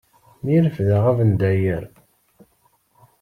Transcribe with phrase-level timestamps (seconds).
[0.43, 1.83] Mi refdeɣ abendayer.